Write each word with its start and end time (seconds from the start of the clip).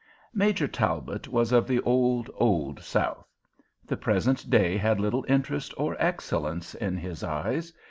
Major 0.33 0.67
Talbot 0.67 1.27
was 1.27 1.51
of 1.51 1.67
the 1.67 1.79
old, 1.81 2.31
old 2.33 2.81
South. 2.81 3.27
The 3.85 3.95
present 3.97 4.49
day 4.49 4.75
had 4.75 4.99
little 4.99 5.23
interest 5.29 5.75
or 5.77 5.95
excellence 5.99 6.73
in 6.73 6.97
his 6.97 7.23
eyes. 7.23 7.71